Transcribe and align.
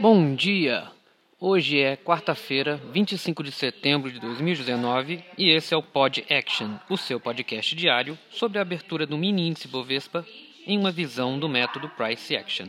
Bom 0.00 0.34
dia! 0.34 0.90
Hoje 1.38 1.78
é 1.78 1.94
quarta-feira, 1.94 2.80
25 2.90 3.42
de 3.44 3.52
setembro 3.52 4.10
de 4.10 4.18
2019 4.18 5.22
e 5.36 5.50
esse 5.50 5.74
é 5.74 5.76
o 5.76 5.82
Pod 5.82 6.24
Action, 6.30 6.76
o 6.88 6.96
seu 6.96 7.20
podcast 7.20 7.76
diário 7.76 8.18
sobre 8.30 8.58
a 8.58 8.62
abertura 8.62 9.06
do 9.06 9.18
mini 9.18 9.46
índice 9.46 9.68
Bovespa 9.68 10.24
em 10.66 10.78
uma 10.78 10.90
visão 10.90 11.38
do 11.38 11.50
método 11.50 11.86
Price 11.90 12.34
Action. 12.34 12.68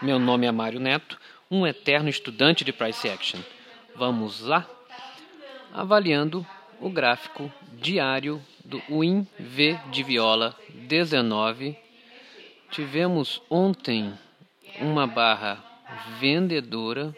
Meu 0.00 0.20
nome 0.20 0.46
é 0.46 0.52
Mário 0.52 0.78
Neto, 0.78 1.18
um 1.50 1.66
eterno 1.66 2.08
estudante 2.08 2.64
de 2.64 2.72
Price 2.72 3.08
Action. 3.08 3.40
Vamos 3.96 4.42
lá? 4.42 4.64
Avaliando 5.74 6.46
o 6.80 6.88
gráfico 6.88 7.52
diário 7.72 8.40
do 8.64 8.80
Win 8.88 9.26
V 9.36 9.76
de 9.90 10.04
Viola 10.04 10.54
19. 10.72 11.76
Tivemos 12.70 13.42
ontem 13.50 14.16
uma 14.80 15.08
barra 15.08 15.67
vendedora 16.18 17.14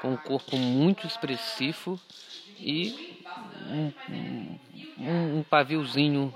com 0.00 0.12
um 0.12 0.16
corpo 0.16 0.56
muito 0.56 1.06
expressivo 1.06 1.98
e 2.58 3.22
um, 3.68 3.92
um, 4.98 5.38
um 5.38 5.42
paviozinho 5.42 6.34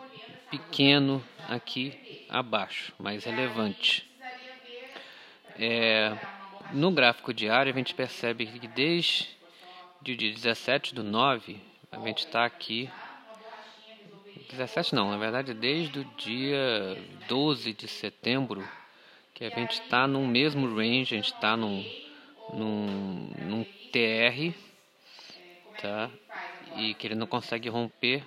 pequeno 0.51 1.23
aqui 1.49 2.27
abaixo, 2.29 2.93
mais 2.99 3.25
relevante. 3.25 4.09
É, 5.59 6.17
no 6.73 6.91
gráfico 6.91 7.33
diário 7.33 7.73
a 7.73 7.77
gente 7.77 7.95
percebe 7.95 8.47
que 8.47 8.69
desde 8.69 9.29
o 10.01 10.05
dia 10.05 10.33
17 10.33 10.95
do 10.95 11.03
9 11.03 11.61
a 11.91 11.99
gente 11.99 12.19
está 12.19 12.45
aqui 12.45 12.91
17 14.51 14.95
não, 14.95 15.11
na 15.11 15.19
verdade 15.19 15.53
desde 15.53 16.01
o 16.01 16.05
dia 16.17 16.97
12 17.29 17.73
de 17.73 17.89
setembro 17.89 18.67
que 19.39 19.45
a 19.45 19.51
gente 19.51 19.81
está 19.81 20.05
no 20.09 20.27
mesmo 20.27 20.67
range, 20.67 21.15
a 21.15 21.17
gente 21.17 21.33
está 21.33 21.57
num, 21.57 21.85
num, 22.53 23.31
num 23.39 23.65
TR, 23.93 24.53
tá? 25.81 26.11
E 26.75 26.93
que 26.95 27.07
ele 27.07 27.15
não 27.15 27.29
consegue 27.29 27.69
romper, 27.69 28.25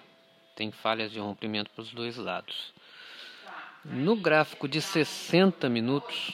tem 0.55 0.71
falhas 0.71 1.11
de 1.11 1.19
rompimento 1.19 1.69
para 1.71 1.81
os 1.81 1.91
dois 1.91 2.15
lados. 2.15 2.73
No 3.83 4.15
gráfico 4.15 4.69
de 4.69 4.81
60 4.81 5.67
minutos, 5.67 6.31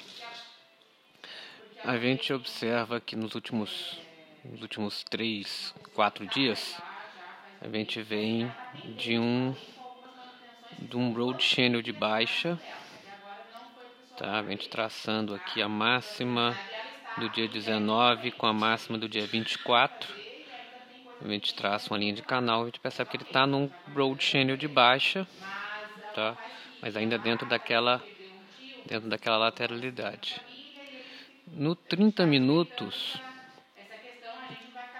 a 1.84 1.98
gente 1.98 2.32
observa 2.32 3.00
que 3.00 3.16
nos 3.16 3.34
últimos, 3.34 4.00
nos 4.46 4.62
últimos 4.62 5.04
3, 5.06 5.74
4 5.96 6.28
dias, 6.28 6.80
a 7.60 7.68
gente 7.68 8.00
vem 8.04 8.52
de 8.96 9.18
um, 9.18 9.56
de 10.78 10.96
um 10.96 11.14
road 11.14 11.44
channel 11.44 11.82
de 11.82 11.92
baixa 11.92 12.60
Tá? 14.18 14.40
A 14.40 14.44
gente 14.44 14.68
traçando 14.68 15.36
aqui 15.36 15.62
a 15.62 15.70
máxima 15.70 16.58
do 17.18 17.30
dia 17.30 17.48
19 17.48 18.32
com 18.32 18.48
a 18.48 18.54
máxima 18.54 18.98
do 18.98 19.08
dia 19.08 19.28
24. 19.28 20.12
A 21.24 21.28
gente 21.28 21.54
traça 21.54 21.94
uma 21.94 22.00
linha 22.00 22.14
de 22.14 22.24
canal, 22.24 22.64
a 22.64 22.66
gente 22.66 22.80
percebe 22.80 23.12
que 23.12 23.18
ele 23.18 23.24
está 23.24 23.46
num 23.46 23.70
road 23.96 24.24
channel 24.24 24.58
de 24.58 24.68
baixa, 24.68 25.28
tá? 26.16 26.36
Mas 26.82 26.96
ainda 26.96 27.18
dentro 27.20 27.48
daquela 27.48 28.04
dentro 28.88 29.08
daquela 29.08 29.38
lateralidade. 29.38 30.42
No 31.46 31.76
30 31.76 32.26
minutos, 32.26 33.22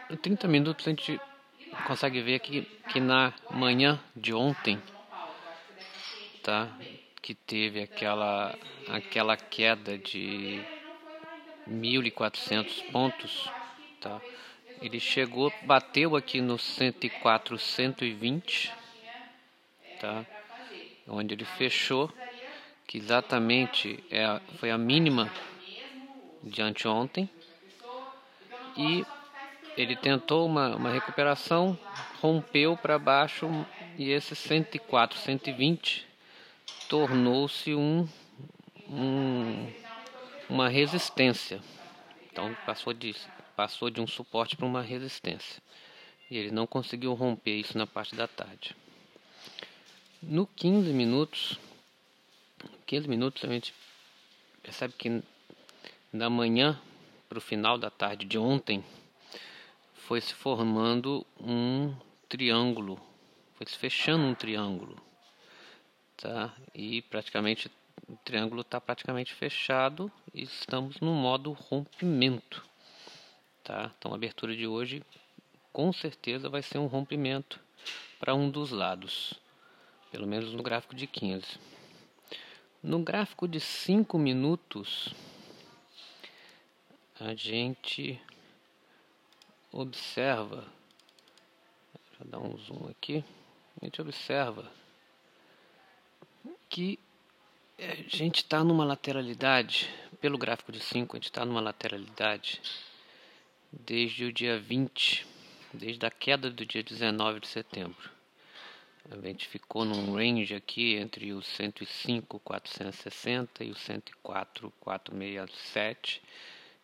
no 0.10 0.18
30 0.18 0.48
minutos 0.48 0.88
a 0.88 0.92
gente 0.92 1.20
consegue 1.88 2.22
ver 2.22 2.40
que, 2.40 2.62
que 2.90 3.00
na 3.00 3.34
manhã 3.50 4.00
de 4.16 4.34
ontem, 4.34 4.82
tá? 6.44 6.70
Que 7.22 7.34
teve 7.34 7.82
aquela, 7.82 8.58
aquela 8.88 9.36
queda 9.36 9.98
de 9.98 10.64
1.400 11.70 12.92
pontos, 12.92 13.52
tá? 14.00 14.22
Ele 14.82 15.00
chegou, 15.00 15.52
bateu 15.64 16.16
aqui 16.16 16.40
no 16.40 16.58
104, 16.58 17.58
120, 17.58 18.72
tá? 20.00 20.26
Onde 21.08 21.34
ele 21.34 21.46
fechou, 21.46 22.12
que 22.86 22.98
exatamente 22.98 24.04
é, 24.12 24.40
foi 24.58 24.70
a 24.70 24.78
mínima 24.78 25.32
de 26.44 26.62
anteontem. 26.62 27.30
E 28.78 29.04
ele 29.76 29.96
tentou 29.96 30.46
uma, 30.46 30.76
uma 30.76 30.92
recuperação, 30.92 31.78
rompeu 32.22 32.78
para 32.78 33.00
baixo 33.00 33.50
e 33.98 34.12
esse 34.12 34.36
104, 34.36 35.18
120 35.18 36.07
tornou-se 36.88 37.76
um, 37.76 38.08
um, 38.90 39.74
uma 40.50 40.70
resistência. 40.70 41.62
Então 42.32 42.56
passou 42.66 42.94
de, 42.94 43.16
passou 43.56 43.90
de 43.90 44.00
um 44.00 44.08
suporte 44.08 44.56
para 44.56 44.66
uma 44.66 44.82
resistência. 44.82 45.62
E 46.30 46.38
ele 46.38 46.52
não 46.52 46.66
conseguiu 46.66 47.14
romper 47.14 47.60
isso 47.60 47.78
na 47.78 47.86
parte 47.86 48.16
da 48.16 48.28
tarde. 48.28 48.76
No 50.22 50.48
15 50.48 50.92
minutos, 50.94 51.60
15 52.86 53.08
minutos 53.08 53.44
a 53.44 53.48
gente 53.48 53.74
percebe 54.64 54.94
que 54.98 55.22
da 56.14 56.30
manhã 56.30 56.80
para 57.30 57.38
o 57.38 57.42
final 57.42 57.78
da 57.78 57.90
tarde 57.90 58.26
de 58.26 58.38
ontem 58.38 58.84
foi 59.94 60.22
se 60.22 60.34
formando 60.34 61.26
um 61.40 61.94
triângulo, 62.30 63.00
foi 63.56 63.68
se 63.68 63.78
fechando 63.78 64.24
um 64.24 64.34
triângulo 64.34 65.07
tá? 66.18 66.54
E 66.74 67.02
praticamente 67.04 67.72
o 68.08 68.16
triângulo 68.18 68.62
está 68.62 68.82
praticamente 68.82 69.34
fechado 69.34 70.12
e 70.34 70.44
estamos 70.44 71.00
no 71.00 71.14
modo 71.14 71.52
rompimento, 71.52 72.66
tá? 73.64 73.92
Então 73.98 74.12
a 74.12 74.16
abertura 74.16 74.56
de 74.56 74.68
hoje 74.68 75.04
com 75.72 75.94
certeza 75.94 76.50
vai 76.50 76.62
ser 76.62 76.80
um 76.80 76.88
rompimento 76.88 77.60
para 78.20 78.34
um 78.34 78.50
dos 78.50 78.72
lados, 78.72 79.34
pelo 80.12 80.28
menos 80.28 80.54
no 80.54 80.64
gráfico 80.64 80.96
de 80.96 81.06
15. 81.06 81.60
No 82.82 83.00
gráfico 83.00 83.48
de 83.48 83.60
5 83.60 84.18
minutos, 84.18 85.14
a 87.20 87.34
gente 87.34 88.20
observa, 89.72 90.66
deixa 92.10 92.24
eu 92.24 92.28
dar 92.28 92.40
um 92.40 92.58
zoom 92.58 92.88
aqui, 92.90 93.24
a 93.82 93.86
gente 93.86 94.02
observa 94.02 94.72
que 96.70 97.00
a 97.80 97.96
gente 98.08 98.38
está 98.38 98.64
numa 98.64 98.84
lateralidade, 98.84 99.88
pelo 100.20 100.38
gráfico 100.38 100.72
de 100.72 100.80
5, 100.80 101.16
a 101.16 101.20
gente 101.20 101.26
está 101.26 101.46
numa 101.46 101.62
lateralidade 101.62 102.62
desde 103.72 104.26
o 104.26 104.34
dia 104.34 104.60
20, 104.60 105.26
desde 105.74 106.06
a 106.06 106.10
queda 106.10 106.50
do 106.50 106.66
dia 106.66 106.82
19 106.82 107.42
de 107.42 107.48
setembro. 107.48 108.10
A 109.10 109.16
gente 109.26 109.48
ficou 109.48 109.86
num 109.86 110.16
range 110.16 110.54
aqui 110.54 110.96
entre 110.96 111.32
os 111.32 111.46
105, 111.48 112.40
460 112.40 113.64
e 113.64 113.72
os 113.72 113.80
104, 113.80 114.74
467 114.82 116.22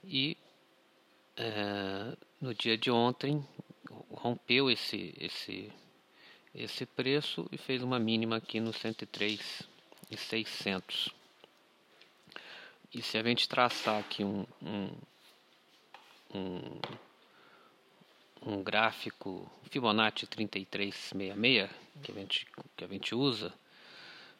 e 0.05 0.37
é, 1.35 2.15
no 2.39 2.53
dia 2.53 2.77
de 2.77 2.89
ontem 2.89 3.45
rompeu 4.11 4.69
esse, 4.69 5.13
esse, 5.19 5.71
esse 6.53 6.85
preço 6.85 7.47
e 7.51 7.57
fez 7.57 7.81
uma 7.83 7.99
mínima 7.99 8.37
aqui 8.37 8.59
no 8.59 8.71
103 8.71 9.72
e 10.13 10.17
600. 10.17 11.09
E 12.93 13.01
se 13.01 13.17
a 13.17 13.23
gente 13.23 13.49
traçar 13.49 13.99
aqui 13.99 14.23
um, 14.23 14.45
um, 14.61 14.89
um, 16.33 16.81
um 18.45 18.63
gráfico 18.63 19.49
Fibonacci 19.69 20.27
3366 20.27 21.69
que 22.03 22.11
a 22.11 22.15
gente, 22.15 22.47
que 22.77 22.83
a 22.83 22.87
gente 22.87 23.15
usa, 23.15 23.51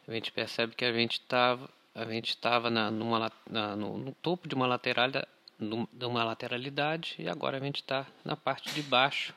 a 0.08 0.12
gente 0.12 0.32
percebe 0.32 0.76
que 0.76 0.86
a 0.86 0.94
gente 0.94 1.14
estava 1.14 1.70
a 1.96 2.06
gente 2.06 2.30
estava 2.30 2.72
na, 2.72 2.90
numa, 2.90 3.32
na, 3.48 3.76
no, 3.76 4.00
no, 4.00 4.12
topo 4.16 4.48
de 4.48 4.56
uma 4.56 4.66
lateralidade, 4.66 5.28
de 5.60 6.06
uma 6.06 6.24
lateralidade 6.24 7.16
e 7.20 7.30
agora 7.30 7.58
a 7.58 7.60
gente 7.60 7.82
está 7.82 8.08
na 8.26 8.36
parte 8.36 8.74
de 8.74 8.82
baixo 8.82 9.32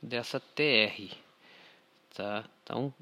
dessa 0.00 0.38
TR, 0.38 1.12
tá? 2.14 2.44
Então, 2.62 2.94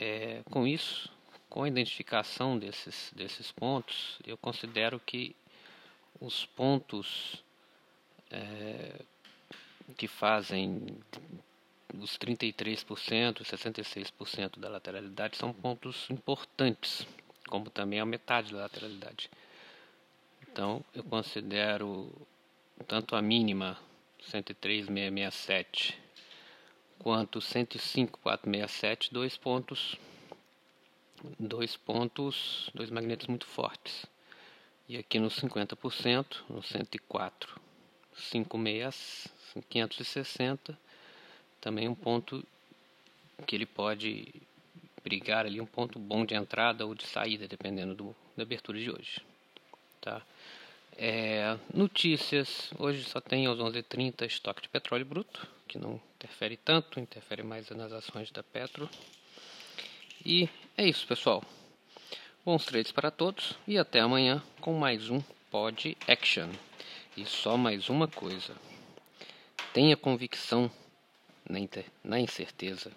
é, 0.00 0.42
com 0.50 0.66
isso 0.66 1.13
com 1.54 1.62
a 1.62 1.68
identificação 1.68 2.58
desses, 2.58 3.12
desses 3.14 3.52
pontos, 3.52 4.18
eu 4.26 4.36
considero 4.36 4.98
que 4.98 5.36
os 6.20 6.44
pontos 6.44 7.44
é, 8.28 9.00
que 9.96 10.08
fazem 10.08 10.84
os 11.96 12.18
33%, 12.18 13.44
66% 13.44 14.58
da 14.58 14.68
lateralidade 14.68 15.36
são 15.36 15.52
pontos 15.52 16.10
importantes, 16.10 17.06
como 17.46 17.70
também 17.70 18.00
a 18.00 18.04
metade 18.04 18.52
da 18.52 18.58
lateralidade. 18.62 19.30
Então, 20.50 20.84
eu 20.92 21.04
considero 21.04 22.10
tanto 22.88 23.14
a 23.14 23.22
mínima 23.22 23.78
103,667 24.22 25.96
quanto 26.98 27.40
105,467 27.40 29.14
dois 29.14 29.36
pontos 29.36 29.96
dois 31.38 31.76
pontos, 31.76 32.70
dois 32.74 32.90
magnetos 32.90 33.26
muito 33.26 33.46
fortes. 33.46 34.06
E 34.88 34.96
aqui 34.96 35.18
no 35.18 35.28
50%, 35.28 36.44
no 36.48 36.62
104, 36.62 37.60
560, 39.68 40.78
também 41.60 41.88
um 41.88 41.94
ponto 41.94 42.44
que 43.46 43.56
ele 43.56 43.66
pode 43.66 44.32
brigar 45.02 45.46
ali, 45.46 45.60
um 45.60 45.66
ponto 45.66 45.98
bom 45.98 46.24
de 46.24 46.34
entrada 46.34 46.86
ou 46.86 46.94
de 46.94 47.06
saída, 47.06 47.46
dependendo 47.48 47.94
do, 47.94 48.16
da 48.36 48.42
abertura 48.42 48.78
de 48.78 48.90
hoje. 48.90 49.20
Tá? 50.00 50.22
É, 50.96 51.58
notícias, 51.72 52.70
hoje 52.78 53.04
só 53.04 53.20
tem 53.20 53.46
aos 53.46 53.58
11h30 53.58 54.26
estoque 54.26 54.62
de 54.62 54.68
petróleo 54.68 55.04
bruto, 55.04 55.46
que 55.66 55.78
não 55.78 56.00
interfere 56.16 56.56
tanto, 56.56 57.00
interfere 57.00 57.42
mais 57.42 57.68
nas 57.70 57.92
ações 57.92 58.30
da 58.30 58.42
Petro. 58.42 58.88
E 60.26 60.48
é 60.74 60.88
isso, 60.88 61.06
pessoal. 61.06 61.44
Bons 62.46 62.64
trades 62.64 62.90
para 62.90 63.10
todos 63.10 63.58
e 63.68 63.76
até 63.76 64.00
amanhã 64.00 64.42
com 64.58 64.72
mais 64.72 65.10
um 65.10 65.20
Pod 65.50 65.94
Action. 66.08 66.48
E 67.14 67.26
só 67.26 67.58
mais 67.58 67.90
uma 67.90 68.08
coisa: 68.08 68.56
tenha 69.74 69.98
convicção 69.98 70.70
na, 71.46 71.58
na 72.02 72.18
incerteza. 72.18 72.90